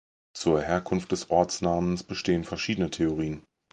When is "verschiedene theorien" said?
2.43-3.43